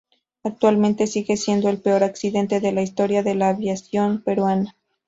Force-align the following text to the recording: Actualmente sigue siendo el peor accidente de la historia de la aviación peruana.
Actualmente 0.43 1.05
sigue 1.05 1.37
siendo 1.37 1.69
el 1.69 1.79
peor 1.79 2.03
accidente 2.03 2.59
de 2.59 2.71
la 2.71 2.81
historia 2.81 3.21
de 3.21 3.35
la 3.35 3.49
aviación 3.49 4.23
peruana. 4.23 4.75